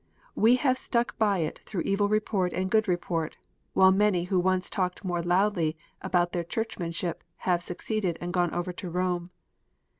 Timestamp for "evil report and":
1.81-2.71